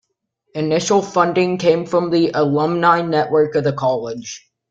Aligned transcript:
Initial 0.55 1.03
funding 1.03 1.59
came 1.59 1.85
from 1.85 2.09
the 2.09 2.31
alumni 2.33 3.03
network 3.03 3.53
of 3.53 3.63
the 3.63 3.71
college. 3.71 4.49